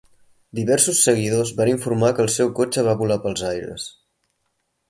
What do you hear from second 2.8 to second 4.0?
va volar pels aires.